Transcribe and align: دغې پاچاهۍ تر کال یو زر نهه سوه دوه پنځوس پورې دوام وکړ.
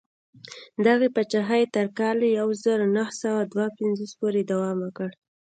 دغې 0.85 1.07
پاچاهۍ 1.15 1.63
تر 1.75 1.87
کال 1.97 2.17
یو 2.39 2.47
زر 2.63 2.79
نهه 2.95 3.13
سوه 3.21 3.41
دوه 3.53 3.65
پنځوس 3.79 4.11
پورې 4.19 4.41
دوام 4.51 4.77
وکړ. 4.81 5.09